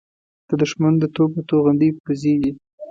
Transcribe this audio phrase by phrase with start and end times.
[0.47, 2.51] د دښمن د توپ د توغندۍ پرزې دي.